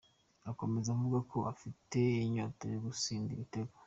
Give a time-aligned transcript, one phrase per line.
[0.51, 3.73] Akomeza avuga ko afite inyota yo gutsinda ibitego.